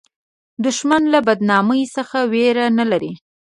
[0.63, 3.11] دښمن له بدنامۍ نه ویره نه لري